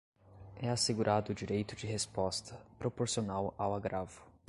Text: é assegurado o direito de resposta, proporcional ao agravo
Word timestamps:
é 0.55 0.67
assegurado 0.67 1.31
o 1.31 1.35
direito 1.35 1.75
de 1.75 1.85
resposta, 1.85 2.59
proporcional 2.79 3.53
ao 3.55 3.75
agravo 3.75 4.23